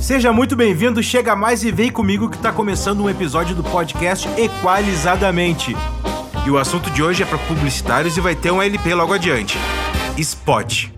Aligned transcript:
Seja 0.00 0.32
muito 0.32 0.56
bem-vindo, 0.56 1.02
chega 1.02 1.34
mais 1.34 1.62
e 1.64 1.72
vem 1.72 1.90
comigo 1.90 2.30
que 2.30 2.38
tá 2.38 2.52
começando 2.52 3.02
um 3.02 3.10
episódio 3.10 3.54
do 3.54 3.62
podcast 3.64 4.28
Equalizadamente. 4.38 5.74
E 6.46 6.50
o 6.50 6.56
assunto 6.56 6.88
de 6.90 7.02
hoje 7.02 7.22
é 7.22 7.26
para 7.26 7.38
publicitários 7.38 8.16
e 8.16 8.20
vai 8.20 8.34
ter 8.34 8.50
um 8.50 8.62
LP 8.62 8.94
logo 8.94 9.12
adiante. 9.12 9.58
Spot. 10.16 10.97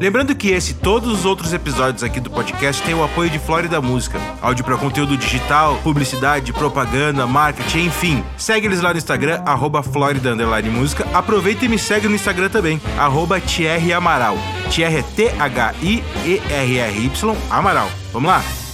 Lembrando 0.00 0.34
que 0.34 0.50
esse 0.50 0.70
e 0.70 0.74
todos 0.74 1.10
os 1.12 1.24
outros 1.24 1.52
episódios 1.52 2.04
aqui 2.04 2.20
do 2.20 2.30
podcast 2.30 2.82
têm 2.82 2.94
o 2.94 3.02
apoio 3.02 3.28
de 3.28 3.38
Flórida 3.38 3.80
Música. 3.80 4.20
Áudio 4.40 4.64
para 4.64 4.76
conteúdo 4.76 5.16
digital, 5.16 5.76
publicidade, 5.82 6.52
propaganda, 6.52 7.26
marketing, 7.26 7.86
enfim. 7.86 8.22
Segue 8.36 8.66
eles 8.66 8.80
lá 8.80 8.92
no 8.92 8.98
Instagram, 8.98 9.42
arroba 9.44 9.82
Música. 10.70 11.04
Aproveita 11.12 11.64
e 11.64 11.68
me 11.68 11.78
segue 11.78 12.06
no 12.06 12.14
Instagram 12.14 12.48
também, 12.48 12.80
arroba 12.96 13.40
Thierry 13.40 13.92
Amaral. 13.92 14.38
Thierry 14.70 14.98
é 14.98 15.02
T-H-I-E-R-R-Y 15.02 16.00
Amaral. 17.50 17.90
Vamos 18.12 18.28
lá? 18.28 18.67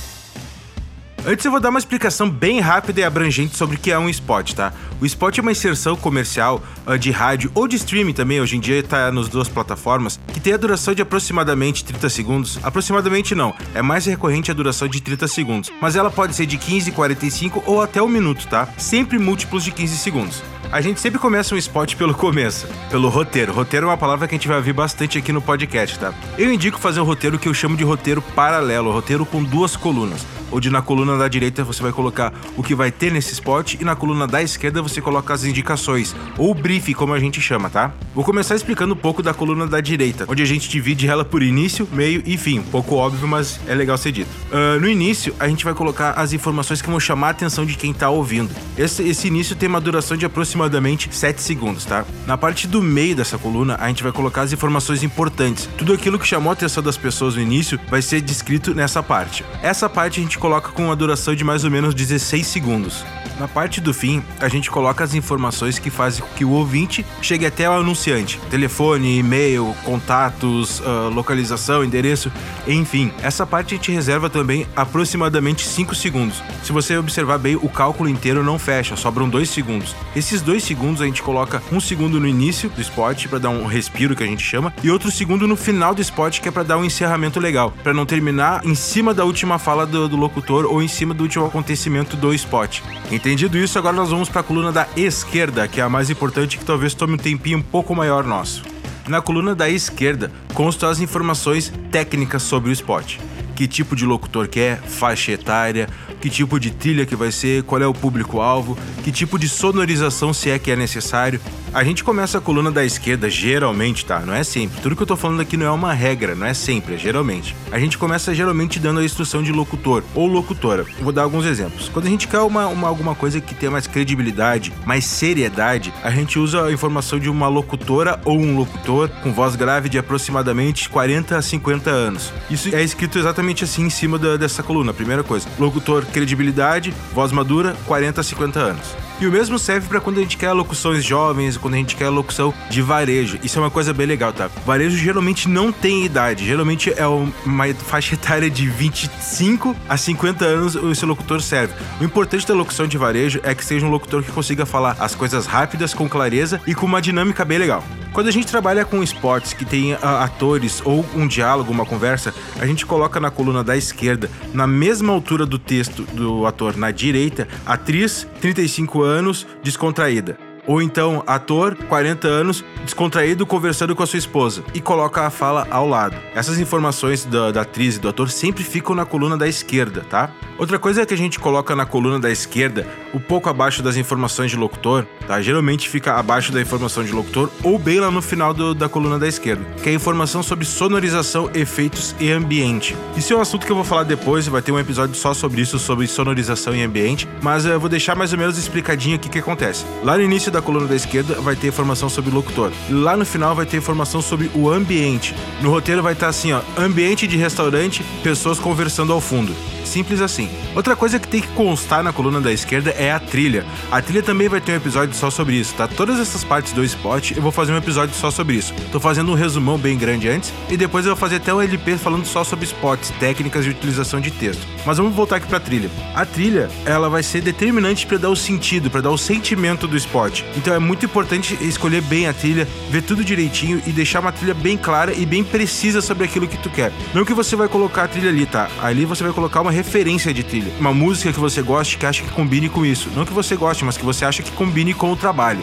Antes 1.27 1.43
eu 1.43 1.51
vou 1.51 1.59
dar 1.59 1.71
uma 1.71 1.79
explicação 1.79 2.29
bem 2.29 2.61
rápida 2.61 3.01
e 3.01 3.05
abrangente 3.05 3.57
sobre 3.57 3.77
o 3.77 3.79
que 3.79 3.91
é 3.91 3.99
um 3.99 4.11
spot, 4.11 4.53
tá? 4.53 4.75
O 5.01 5.07
spot 5.07 5.39
é 5.39 5.41
uma 5.41 5.53
inserção 5.53 5.97
comercial 5.97 6.63
uh, 6.87 6.99
de 6.99 7.11
rádio 7.11 7.51
ou 7.55 7.67
de 7.67 7.77
streaming 7.77 8.13
também, 8.13 8.43
hoje 8.43 8.59
em 8.59 8.61
dia 8.61 8.81
está 8.81 9.11
nas 9.11 9.27
duas 9.27 9.49
plataformas, 9.49 10.21
que 10.35 10.39
tem 10.39 10.53
a 10.53 10.59
duração 10.59 10.95
de 10.95 11.01
aproximadamente 11.01 11.83
30 11.83 12.11
segundos. 12.11 12.59
Aproximadamente 12.63 13.35
não, 13.35 13.55
é 13.75 13.81
mais 13.81 14.05
recorrente 14.05 14.51
a 14.51 14.55
duração 14.55 14.87
de 14.87 15.01
30 15.01 15.27
segundos, 15.27 15.73
mas 15.81 15.97
ela 15.97 16.11
pode 16.11 16.37
ser 16.37 16.45
de 16.45 16.59
15, 16.59 16.93
45 16.93 17.63
ou 17.65 17.81
até 17.81 18.03
um 18.03 18.09
minuto, 18.09 18.47
tá? 18.47 18.69
Sempre 18.77 19.19
múltiplos 19.19 19.65
de 19.65 19.71
15 19.71 19.97
segundos. 19.97 20.43
A 20.75 20.81
gente 20.81 20.99
sempre 20.99 21.21
começa 21.21 21.55
um 21.55 21.59
spot 21.59 21.95
pelo 21.95 22.13
começo, 22.13 22.67
pelo 22.91 23.09
roteiro. 23.09 23.53
Roteiro 23.53 23.87
é 23.87 23.91
uma 23.91 23.97
palavra 23.97 24.27
que 24.27 24.35
a 24.35 24.37
gente 24.37 24.49
vai 24.49 24.57
ouvir 24.57 24.73
bastante 24.73 25.17
aqui 25.17 25.33
no 25.33 25.41
podcast, 25.41 25.97
tá? 26.01 26.13
Eu 26.37 26.53
indico 26.53 26.81
fazer 26.81 26.99
um 26.99 27.05
roteiro 27.05 27.39
que 27.39 27.49
eu 27.49 27.55
chamo 27.55 27.77
de 27.77 27.85
roteiro 27.85 28.21
paralelo, 28.21 28.91
roteiro 28.91 29.25
com 29.25 29.41
duas 29.41 29.77
colunas 29.77 30.27
onde 30.55 30.71
na 30.71 30.81
coluna 30.81 31.19
da 31.19 31.27
direita 31.27 31.65
você 31.65 31.83
vai 31.83 31.91
colocar 31.91 32.33
o 32.57 32.63
que 32.63 32.75
vai 32.75 32.93
ter 32.93 33.11
nesse 33.11 33.33
spot 33.33 33.75
e 33.75 33.85
na 33.85 33.97
coluna 33.97 34.27
da 34.27 34.41
esquerda 34.41 34.81
você 34.81 35.01
coloca 35.01 35.35
as 35.35 35.45
indicações, 35.45 36.15
ou 36.39 36.55
brief, 36.55 36.95
como 36.95 37.13
a 37.13 37.19
gente 37.19 37.41
chama, 37.41 37.69
tá? 37.69 37.93
Vou 38.15 38.25
começar 38.25 38.55
explicando 38.55 38.95
um 38.95 38.97
pouco 38.97 39.23
da 39.23 39.35
coluna 39.35 39.67
da 39.67 39.81
direita, 39.81 40.25
onde 40.29 40.43
a 40.43 40.47
gente 40.47 40.69
divide 40.69 41.09
ela 41.09 41.25
por 41.25 41.43
início, 41.43 41.89
meio 41.93 42.23
e 42.25 42.37
fim. 42.37 42.63
Pouco 42.63 42.95
óbvio, 42.95 43.27
mas 43.27 43.59
é 43.67 43.75
legal 43.75 43.99
ser 43.99 44.13
dito. 44.13 44.31
Uh, 44.53 44.81
no 44.81 44.89
início, 44.89 45.35
a 45.41 45.49
gente 45.49 45.65
vai 45.65 45.75
colocar 45.75 46.13
as 46.13 46.33
informações 46.33 46.81
que 46.81 46.89
vão 46.89 47.01
chamar 47.01 47.29
a 47.29 47.31
atenção 47.31 47.67
de 47.67 47.75
quem 47.75 47.93
tá 47.93 48.09
ouvindo. 48.09 48.55
Esse, 48.79 49.03
esse 49.03 49.27
início 49.27 49.57
tem 49.57 49.69
uma 49.69 49.81
duração 49.81 50.17
de 50.17 50.25
aproximadamente 50.25 50.64
7 51.11 51.41
segundos, 51.41 51.85
tá? 51.85 52.05
Na 52.27 52.37
parte 52.37 52.67
do 52.67 52.83
meio 52.83 53.17
dessa 53.17 53.39
coluna, 53.39 53.77
a 53.81 53.89
gente 53.89 54.03
vai 54.03 54.13
colocar 54.13 54.43
as 54.43 54.53
informações 54.53 55.03
importantes. 55.03 55.69
Tudo 55.77 55.93
aquilo 55.93 56.19
que 56.19 56.27
chamou 56.27 56.51
a 56.51 56.53
atenção 56.53 56.83
das 56.83 56.97
pessoas 56.97 57.35
no 57.35 57.41
início 57.41 57.79
vai 57.89 58.03
ser 58.03 58.21
descrito 58.21 58.75
nessa 58.75 59.03
parte. 59.03 59.45
Essa 59.63 59.89
parte 59.89 60.21
a 60.21 60.23
gente 60.23 60.39
coloca 60.39 60.71
com 60.71 60.87
uma 60.87 60.97
duração 60.97 61.35
de 61.35 61.45
mais 61.45 61.65
ou 61.65 61.71
menos 61.71 61.95
16 61.95 62.47
segundos. 62.47 63.05
Na 63.39 63.49
parte 63.49 63.81
do 63.81 63.93
fim, 63.93 64.23
a 64.39 64.49
gente 64.49 64.71
coloca 64.71 65.03
as 65.03 65.13
informações 65.13 65.79
que 65.79 65.91
fazem 65.91 66.25
com 66.25 66.35
que 66.35 66.45
o 66.45 66.51
ouvinte 66.51 67.05
chegue 67.21 67.45
até 67.45 67.69
o 67.69 67.73
anunciante: 67.73 68.39
telefone, 68.49 69.19
e-mail, 69.19 69.75
contatos, 69.85 70.81
uh, 70.81 71.11
localização, 71.13 71.85
endereço, 71.85 72.31
enfim. 72.67 73.13
Essa 73.23 73.45
parte 73.45 73.75
a 73.75 73.77
gente 73.77 73.91
reserva 73.91 74.31
também 74.31 74.67
aproximadamente 74.77 75.67
5 75.67 75.95
segundos. 75.95 76.43
Se 76.63 76.73
você 76.73 76.97
observar 76.97 77.39
bem, 77.39 77.57
o 77.57 77.69
cálculo 77.69 78.09
inteiro 78.09 78.45
não 78.45 78.59
fecha, 78.59 78.95
sobram 78.95 79.29
2 79.29 79.51
segundos. 79.51 79.97
Esses 80.15 80.41
2 80.45 80.63
segundos 80.63 81.01
a 81.01 81.07
gente 81.07 81.23
coloca 81.23 81.63
um 81.73 81.81
segundo 81.81 82.21
no 82.21 82.29
início 82.29 82.69
do 82.69 82.81
spot 82.81 83.27
para 83.27 83.39
dar 83.39 83.49
um 83.49 83.67
respiro 83.67 84.15
que 84.15 84.23
a 84.23 84.27
gente 84.27 84.45
chama 84.45 84.73
e 84.83 84.91
outro 84.91 85.11
segundo 85.11 85.49
no 85.49 85.57
final 85.57 85.95
do 85.95 86.03
spot 86.03 86.41
que 86.41 86.49
é 86.49 86.53
para 86.53 86.63
dar 86.63 86.77
um 86.77 86.85
encerramento 86.85 87.41
legal, 87.41 87.73
para 87.83 87.95
não 87.95 88.05
terminar 88.05 88.65
em 88.65 88.75
cima 88.75 89.15
da 89.15 89.25
última 89.25 89.59
fala 89.59 89.87
do, 89.87 90.09
do 90.09 90.17
locutor 90.17 90.67
ou 90.67 90.83
em 90.83 90.89
cima 90.89 91.15
do 91.15 91.23
último 91.23 91.47
acontecimento 91.47 92.17
do 92.17 92.35
spot. 92.35 92.81
Entendido 93.11 93.57
isso, 93.57 93.79
agora 93.79 93.97
nós 93.97 94.11
vamos 94.11 94.29
para 94.29 94.43
a 94.43 94.45
coluna 94.45 94.71
da 94.71 94.87
esquerda, 94.97 95.67
que 95.67 95.81
é 95.81 95.83
a 95.83 95.89
mais 95.89 96.11
importante 96.11 96.59
que 96.59 96.65
talvez 96.65 96.95
tome 96.95 97.15
um 97.15 97.19
tempinho 97.19 97.59
um 97.59 97.63
pouco 97.63 97.95
maior 97.95 98.25
nosso. 98.25 98.63
Na 99.09 99.21
coluna 99.21 99.55
da 99.55 99.69
esquerda 99.69 100.31
constam 100.55 100.89
as 100.89 101.01
informações 101.01 101.73
técnicas 101.91 102.43
sobre 102.43 102.71
o 102.71 102.73
spot. 102.73 103.19
Que 103.55 103.69
tipo 103.69 103.95
de 103.95 104.05
locutor 104.05 104.49
que 104.49 104.59
é, 104.59 104.77
faixa 104.77 105.33
etária, 105.33 105.89
que 106.25 106.31
tipo 106.31 106.59
de 106.59 106.71
trilha 106.71 107.05
que 107.05 107.15
vai 107.15 107.31
ser, 107.31 107.65
qual 107.65 107.83
é 107.83 107.87
o 107.87 107.93
público-alvo, 107.93 108.79
que 109.03 109.13
tipo 109.13 109.39
de 109.39 109.47
sonorização 109.47 110.33
se 110.33 110.49
é 110.49 110.59
que 110.59 110.71
é 110.71 110.77
necessário. 110.77 111.39
A 111.75 111.85
gente 111.85 112.03
começa 112.03 112.39
a 112.39 112.41
coluna 112.41 112.71
da 112.71 112.83
esquerda, 112.83 113.29
geralmente, 113.29 114.07
tá? 114.07 114.21
Não 114.21 114.33
é 114.33 114.43
sempre. 114.43 114.81
Tudo 114.81 114.97
que 114.97 115.03
eu 115.03 115.07
tô 115.07 115.17
falando 115.17 115.41
aqui 115.41 115.57
não 115.57 115.67
é 115.67 115.71
uma 115.71 115.93
regra, 115.93 116.35
não 116.35 116.47
é 116.47 116.55
sempre, 116.55 116.95
é 116.95 116.97
geralmente. 116.97 117.55
A 117.71 117.79
gente 117.79 117.99
começa 117.99 118.33
geralmente 118.33 118.79
dando 118.79 119.01
a 119.01 119.05
instrução 119.05 119.43
de 119.43 119.53
locutor 119.53 120.03
ou 120.15 120.27
locutora. 120.27 120.87
Vou 121.01 121.13
dar 121.13 121.25
alguns 121.25 121.45
exemplos. 121.45 121.91
Quando 121.93 122.07
a 122.07 122.09
gente 122.09 122.27
quer 122.27 122.39
uma, 122.39 122.69
uma 122.69 122.89
alguma 122.89 123.15
coisa 123.15 123.39
que 123.41 123.55
tenha 123.55 123.73
mais 123.73 123.87
credibilidade, 123.87 124.73
mais 124.87 125.05
seriedade, 125.05 125.93
a 126.03 126.11
gente 126.11 126.39
usa 126.39 126.65
a 126.65 126.73
informação 126.73 127.19
de 127.19 127.29
uma 127.29 127.49
locutora 127.49 128.19
ou 128.25 128.39
um 128.39 128.57
locutor 128.57 129.11
com 129.23 129.33
voz 129.33 129.57
grave 129.57 129.91
de 129.91 129.99
aproximadamente 129.99 130.89
40 130.89 131.37
a 131.37 131.43
50 131.43 131.91
anos. 131.91 132.33
Isso 132.49 132.75
é 132.75 132.83
escrito 132.83 133.19
exatamente 133.19 133.65
assim 133.65 133.83
em 133.83 133.91
cima 133.91 134.17
da, 134.17 134.37
dessa 134.37 134.63
coluna. 134.63 134.95
Primeira 134.95 135.25
coisa, 135.25 135.49
locutor, 135.59 136.07
credibilidade, 136.15 136.95
voz 137.13 137.33
madura, 137.33 137.77
40 137.87 138.21
a 138.21 138.25
50 138.25 138.61
anos. 138.61 138.97
E 139.21 139.27
o 139.27 139.33
mesmo 139.33 139.59
serve 139.59 139.89
para 139.89 140.01
quando 140.01 140.19
a 140.19 140.23
gente 140.23 140.37
quer 140.37 140.53
locuções 140.53 141.05
jovens, 141.05 141.57
quando 141.57 141.75
a 141.75 141.77
gente 141.77 141.97
quer 141.97 142.09
locução 142.09 142.55
de 142.71 142.83
varejo. 142.83 143.39
Isso 143.43 143.59
é 143.59 143.63
uma 143.63 143.71
coisa 143.71 143.93
bem 143.93 144.07
legal, 144.07 144.33
tá? 144.33 144.49
Varejo 144.67 144.97
geralmente 144.97 145.49
não 145.49 145.73
tem 145.73 146.05
idade, 146.05 146.45
geralmente 146.47 146.93
é 146.97 147.07
uma 147.07 147.73
faixa 147.75 148.15
etária 148.15 148.51
de 148.51 148.69
25 148.69 149.77
a 149.89 149.97
50 149.97 150.45
anos 150.45 150.75
esse 150.75 151.05
locutor 151.05 151.41
serve. 151.41 151.75
O 152.01 152.05
importante 152.05 152.47
da 152.47 152.55
locução 152.55 152.87
de 152.87 152.99
varejo 152.99 153.41
é 153.43 153.55
que 153.55 153.65
seja 153.65 153.87
um 153.87 153.91
locutor 153.91 154.23
que 154.23 154.33
consiga 154.33 154.67
falar 154.67 154.97
as 154.99 155.15
coisas 155.15 155.47
rápidas, 155.47 155.95
com 155.95 156.09
clareza 156.09 156.61
e 156.67 156.75
com 156.75 156.87
uma 156.87 157.03
dinâmica 157.03 157.45
bem 157.45 157.59
legal. 157.59 157.85
Quando 158.15 158.29
a 158.29 158.31
gente 158.31 158.47
trabalha 158.47 158.85
com 158.85 159.03
esportes 159.03 159.53
que 159.53 159.65
tem 159.65 159.93
uh, 159.93 159.99
atores 160.21 160.81
ou 160.85 161.05
um 161.17 161.27
diálogo, 161.27 161.73
uma 161.73 161.85
conversa, 161.85 162.33
a 162.61 162.65
gente 162.65 162.87
coloca 162.87 163.19
na 163.19 163.29
coluna 163.29 163.65
da 163.65 163.77
esquerda, 163.77 164.31
na 164.53 164.69
mesma 164.69 165.13
altura 165.13 165.45
do 165.45 165.59
texto 165.59 166.05
do 166.05 166.47
ator 166.47 166.77
na 166.77 166.93
direita, 166.93 167.49
atriz, 167.67 168.25
35 168.41 169.03
anos, 169.03 169.45
descontraída. 169.65 170.39
Ou 170.67 170.81
então, 170.81 171.23
ator, 171.27 171.77
40 171.89 172.27
anos, 172.27 172.65
descontraído 172.85 173.45
conversando 173.45 173.95
com 173.95 174.03
a 174.03 174.07
sua 174.07 174.19
esposa 174.19 174.65
e 174.73 174.81
coloca 174.81 175.27
a 175.27 175.31
fala 175.31 175.67
ao 175.71 175.87
lado. 175.87 176.17
Essas 176.35 176.59
informações 176.59 177.25
da, 177.25 177.51
da 177.51 177.63
atriz 177.63 177.97
e 177.97 177.99
do 177.99 178.09
ator 178.09 178.31
sempre 178.31 178.65
ficam 178.65 178.95
na 178.95 179.05
coluna 179.05 179.37
da 179.37 179.47
esquerda, 179.47 180.03
tá? 180.09 180.31
Outra 180.57 180.79
coisa 180.79 181.05
que 181.05 181.13
a 181.13 181.17
gente 181.19 181.39
coloca 181.39 181.77
na 181.77 181.85
coluna 181.85 182.19
da 182.19 182.31
esquerda, 182.31 182.87
um 183.13 183.19
pouco 183.19 183.51
abaixo 183.51 183.83
das 183.83 183.97
informações 183.97 184.51
de 184.51 184.57
locutor, 184.57 185.07
tá? 185.27 185.41
Geralmente 185.41 185.89
fica 185.89 186.15
abaixo 186.15 186.53
da 186.53 186.61
informação 186.61 187.05
de 187.05 187.13
locutor 187.13 187.51
ou 187.63 187.79
bem 187.79 188.01
lá 188.01 188.11
no 188.11 188.23
final 188.23 188.55
do, 188.55 188.75
da 188.75 188.89
coluna 188.89 189.19
da 189.19 189.29
esquerda, 189.29 189.65
que 189.83 189.89
é 189.89 189.93
a 189.93 189.95
informação 189.95 190.43
sobre 190.43 190.65
sonorização, 190.65 191.51
efeitos 191.55 192.15
e 192.21 192.31
ambiente. 192.31 192.97
Isso 193.17 193.33
é 193.33 193.37
um 193.37 193.41
assunto 193.41 193.67
que 193.67 193.73
eu 193.73 193.77
vou 193.77 193.85
falar 193.85 194.05
depois, 194.05 194.47
vai 194.47 194.63
ter 194.63 194.73
um 194.73 194.79
episódio 194.79 195.15
só 195.15 195.35
sobre 195.35 195.61
isso, 195.61 195.79
sobre 195.79 196.07
sonorização 196.07 196.75
e 196.75 196.83
ambiente, 196.83 197.29
mas 197.43 197.65
eu 197.65 197.79
vou 197.81 197.89
deixar 197.89 198.15
mais 198.15 198.33
ou 198.33 198.39
menos 198.39 198.59
explicadinho 198.59 199.17
o 199.17 199.19
que, 199.19 199.29
que 199.29 199.39
acontece. 199.39 199.85
Lá 200.03 200.17
no 200.17 200.23
início 200.23 200.51
da 200.51 200.63
coluna 200.63 200.87
da 200.87 200.97
esquerda 200.97 201.41
vai 201.41 201.57
ter 201.57 201.69
informação 201.69 202.09
sobre 202.09 202.31
locutor. 202.31 202.73
Lá 202.91 203.17
no 203.17 203.25
final 203.25 203.55
vai 203.55 203.67
ter 203.67 203.77
informação 203.77 204.21
sobre 204.21 204.51
o 204.55 204.71
ambiente. 204.71 205.35
No 205.61 205.71
roteiro 205.71 206.03
vai 206.03 206.13
estar 206.13 206.29
assim, 206.29 206.53
ó, 206.53 206.61
ambiente 206.77 207.27
de 207.27 207.37
restaurante, 207.37 208.03
pessoas 208.23 208.59
conversando 208.59 209.13
ao 209.13 209.21
fundo. 209.21 209.55
Simples 209.85 210.21
assim. 210.21 210.49
Outra 210.75 210.97
coisa 210.97 211.19
que 211.19 211.29
tem 211.29 211.41
que 211.41 211.49
constar 211.49 212.03
na 212.03 212.13
coluna 212.13 212.41
da 212.41 212.53
esquerda 212.53 212.91
é 212.91 213.13
a 213.13 213.21
trilha. 213.21 213.65
A 213.91 214.01
trilha 214.03 214.23
também 214.23 214.49
vai 214.49 214.61
ter 214.61 214.73
um 214.73 214.77
episódio 214.77 215.15
só 215.15 215.31
sobre 215.31 215.57
isso, 215.57 215.75
tá? 215.75 215.87
Todas 215.87 216.19
essas 216.19 216.43
partes 216.43 216.73
do 216.73 216.85
spot 216.85 217.33
eu 217.33 217.43
vou 217.43 217.53
fazer 217.53 217.73
um 217.73 217.77
episódio 217.77 218.15
só 218.15 218.31
sobre 218.31 218.57
isso. 218.57 218.75
Tô 218.91 218.99
fazendo 218.99 219.31
um 219.31 219.35
resumão 219.35 219.79
bem 219.79 219.97
grande 219.97 220.29
antes 220.29 220.53
e 220.69 220.77
depois 220.77 221.05
eu 221.05 221.13
vou 221.13 221.21
fazer 221.21 221.37
até 221.37 221.53
um 221.53 221.61
LP 221.61 221.97
falando 221.99 222.27
só 222.27 222.43
sobre 222.43 222.65
spots, 222.65 223.13
técnicas 223.21 223.65
de 223.65 223.71
utilização 223.71 224.21
de 224.21 224.31
texto. 224.31 224.67
Mas 224.87 224.99
vamos 224.99 225.15
voltar 225.15 225.37
aqui 225.37 225.47
pra 225.47 225.61
trilha. 225.61 225.91
A 226.15 226.25
trilha, 226.25 226.69
ela 226.85 227.09
vai 227.09 227.23
ser 227.23 227.41
determinante 227.41 228.07
para 228.07 228.19
dar 228.19 228.31
o 228.31 228.37
sentido, 228.37 228.91
para 228.91 229.01
dar 229.01 229.11
o 229.11 229.19
sentimento 229.19 229.87
do 229.87 229.97
spot. 229.97 230.43
Então 230.57 230.75
é 230.75 230.79
muito 230.79 231.05
importante 231.05 231.57
escolher 231.61 232.03
bem 232.03 232.27
a 232.27 232.33
trilha, 232.33 232.67
ver 232.91 233.03
tudo 233.03 233.25
direitinho 233.25 233.83
e 233.87 233.93
deixar 233.93 234.21
uma 234.21 234.33
trilha 234.33 234.55
bem 234.55 234.77
clara 234.77 235.13
e 235.13 235.25
bem 235.27 235.45
precisa 235.45 236.01
sobre 236.01 236.25
aquilo 236.25 236.49
que 236.49 236.59
tu 236.59 236.71
quer. 236.71 236.93
Não 237.13 237.25
que 237.25 237.35
você 237.35 237.57
vai 237.57 237.69
colocar 237.69 238.05
a 238.05 238.09
trilha 238.09 238.31
ali, 238.31 238.47
tá? 238.47 238.69
Ali 238.83 239.05
você 239.05 239.23
vai 239.23 239.33
colocar 239.33 239.61
uma 239.61 239.71
referência 239.75 240.33
de 240.33 240.43
trilha. 240.43 240.73
Uma 240.79 240.95
música 240.95 241.33
que 241.33 241.41
você 241.41 241.61
goste, 241.61 241.99
que 241.99 242.07
acha 242.07 242.23
que 242.23 242.31
combine 242.31 242.69
com 242.69 242.87
isso. 242.87 243.11
Não 243.15 243.25
que 243.25 243.33
você 243.33 243.57
goste, 243.57 243.85
mas 243.85 243.97
que 243.97 244.05
você 244.05 244.25
acha 244.25 244.43
que 244.43 244.51
combine 244.53 244.95
com 244.95 245.11
o 245.13 245.17
trabalho. 245.17 245.61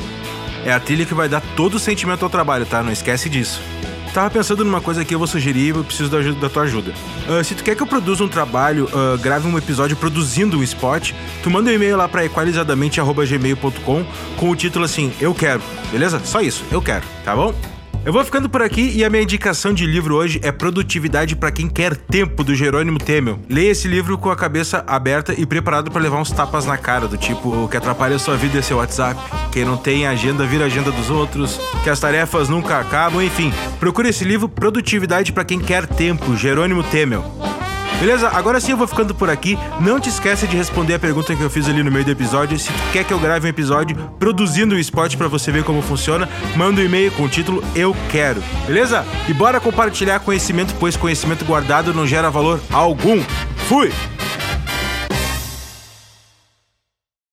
É 0.65 0.71
a 0.71 0.79
trilha 0.79 1.05
que 1.05 1.13
vai 1.13 1.27
dar 1.27 1.41
todo 1.55 1.75
o 1.75 1.79
sentimento 1.79 2.23
ao 2.23 2.29
trabalho, 2.29 2.65
tá? 2.65 2.83
Não 2.83 2.91
esquece 2.91 3.29
disso. 3.29 3.61
Tava 4.13 4.29
pensando 4.29 4.65
numa 4.65 4.81
coisa 4.81 5.05
que 5.05 5.15
eu 5.15 5.17
vou 5.17 5.27
sugerir 5.27 5.67
e 5.67 5.69
eu 5.69 5.83
preciso 5.83 6.09
da, 6.09 6.19
da 6.19 6.49
tua 6.49 6.63
ajuda. 6.63 6.93
Uh, 7.29 7.43
se 7.43 7.55
tu 7.55 7.63
quer 7.63 7.75
que 7.75 7.81
eu 7.81 7.87
produza 7.87 8.23
um 8.23 8.27
trabalho, 8.27 8.85
uh, 8.85 9.17
grave 9.17 9.47
um 9.47 9.57
episódio 9.57 9.95
produzindo 9.95 10.57
um 10.59 10.63
spot, 10.63 11.13
tu 11.41 11.49
manda 11.49 11.69
um 11.69 11.73
e-mail 11.73 11.95
lá 11.95 12.09
pra 12.09 12.25
equalizadamente.gmail.com 12.25 14.05
com 14.35 14.49
o 14.49 14.55
título 14.55 14.83
assim, 14.83 15.13
eu 15.21 15.33
quero, 15.33 15.61
beleza? 15.91 16.21
Só 16.25 16.41
isso, 16.41 16.65
eu 16.71 16.81
quero, 16.81 17.05
tá 17.23 17.33
bom? 17.33 17.70
Eu 18.03 18.11
vou 18.11 18.25
ficando 18.25 18.49
por 18.49 18.63
aqui 18.63 18.91
e 18.95 19.05
a 19.05 19.09
minha 19.11 19.21
indicação 19.21 19.71
de 19.71 19.85
livro 19.85 20.15
hoje 20.15 20.39
é 20.41 20.51
Produtividade 20.51 21.35
para 21.35 21.51
quem 21.51 21.69
quer 21.69 21.95
tempo 21.95 22.43
do 22.43 22.55
Jerônimo 22.55 22.97
Temel. 22.97 23.39
Leia 23.47 23.69
esse 23.69 23.87
livro 23.87 24.17
com 24.17 24.31
a 24.31 24.35
cabeça 24.35 24.83
aberta 24.87 25.39
e 25.39 25.45
preparado 25.45 25.91
para 25.91 26.01
levar 26.01 26.19
uns 26.19 26.31
tapas 26.31 26.65
na 26.65 26.79
cara, 26.79 27.07
do 27.07 27.15
tipo, 27.15 27.49
o 27.49 27.69
que 27.69 27.77
atrapalha 27.77 28.15
a 28.15 28.19
sua 28.19 28.35
vida 28.35 28.57
é 28.57 28.61
seu 28.63 28.77
WhatsApp, 28.77 29.21
quem 29.51 29.63
não 29.63 29.77
tem 29.77 30.07
agenda 30.07 30.47
vira 30.47 30.65
agenda 30.65 30.89
dos 30.91 31.11
outros, 31.11 31.59
que 31.83 31.91
as 31.91 31.99
tarefas 31.99 32.49
nunca 32.49 32.79
acabam, 32.79 33.21
enfim. 33.21 33.53
Procure 33.79 34.09
esse 34.09 34.23
livro 34.23 34.49
Produtividade 34.49 35.31
para 35.31 35.45
quem 35.45 35.59
quer 35.59 35.85
tempo, 35.85 36.35
Jerônimo 36.35 36.81
Temel. 36.83 37.40
Beleza? 38.01 38.29
Agora 38.29 38.59
sim 38.59 38.71
eu 38.71 38.77
vou 38.77 38.87
ficando 38.87 39.13
por 39.13 39.29
aqui. 39.29 39.55
Não 39.79 39.99
te 39.99 40.09
esqueça 40.09 40.47
de 40.47 40.57
responder 40.57 40.95
a 40.95 40.99
pergunta 40.99 41.35
que 41.35 41.41
eu 41.43 41.51
fiz 41.51 41.69
ali 41.69 41.83
no 41.83 41.91
meio 41.91 42.03
do 42.03 42.09
episódio. 42.09 42.57
Se 42.57 42.73
tu 42.73 42.91
quer 42.91 43.03
que 43.03 43.13
eu 43.13 43.19
grave 43.19 43.45
um 43.45 43.49
episódio 43.49 43.95
produzindo 44.17 44.73
o 44.73 44.79
spot 44.79 45.15
para 45.15 45.27
você 45.27 45.51
ver 45.51 45.63
como 45.63 45.83
funciona, 45.83 46.27
manda 46.55 46.81
um 46.81 46.83
e-mail 46.83 47.11
com 47.11 47.25
o 47.25 47.29
título 47.29 47.63
Eu 47.75 47.95
Quero. 48.09 48.41
Beleza? 48.65 49.05
E 49.29 49.33
bora 49.35 49.59
compartilhar 49.59 50.19
conhecimento, 50.19 50.73
pois 50.79 50.97
conhecimento 50.97 51.45
guardado 51.45 51.93
não 51.93 52.07
gera 52.07 52.31
valor 52.31 52.59
algum. 52.71 53.21
Fui! 53.67 53.91